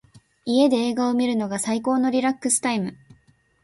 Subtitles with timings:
[0.45, 2.97] 家で映画を観るのが最高のリラックスタイム。